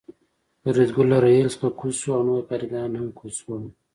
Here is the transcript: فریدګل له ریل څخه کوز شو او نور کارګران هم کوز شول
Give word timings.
فریدګل 0.61 1.07
له 1.11 1.17
ریل 1.25 1.47
څخه 1.53 1.69
کوز 1.79 1.95
شو 2.01 2.09
او 2.17 2.21
نور 2.27 2.41
کارګران 2.49 2.91
هم 2.95 3.07
کوز 3.19 3.33
شول 3.41 3.63